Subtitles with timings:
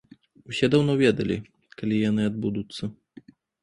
[0.51, 1.37] Усе даўно ведалі,
[1.83, 2.95] калі яны адбудуцца.